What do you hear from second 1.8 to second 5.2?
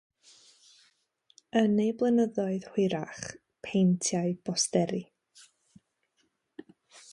ei blynyddoedd hwyrach, peintiai bosteri.